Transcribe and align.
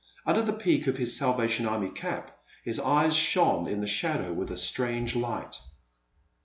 Under 0.25 0.41
the 0.41 0.51
peak 0.53 0.87
of 0.87 0.97
his 0.97 1.15
Salvation 1.15 1.67
Army 1.67 1.91
cap 1.91 2.35
his 2.63 2.79
eyes 2.79 3.15
shone 3.15 3.67
in 3.67 3.81
the 3.81 3.87
shadow 3.87 4.33
with 4.33 4.49
a 4.49 4.57
strange 4.57 5.15
light. 5.15 5.59